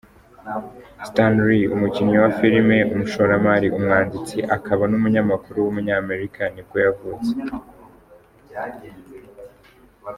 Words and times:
Stan 1.07 1.33
Lee, 1.47 1.69
umukinnyi 1.75 2.17
wa 2.23 2.31
filime, 2.39 2.77
umushoramari, 2.93 3.67
umwanditsi, 3.77 4.37
akaba 4.55 4.83
n’umunyamakuru 4.87 5.57
w’umunyamerika 5.59 6.41
nibwo 6.53 6.77
yavutse. 6.85 7.31